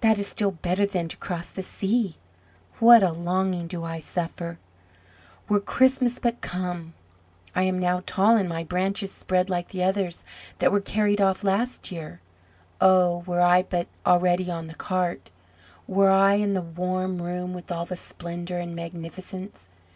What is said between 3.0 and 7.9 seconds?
a longing do I suffer! Were Christmas but come! I am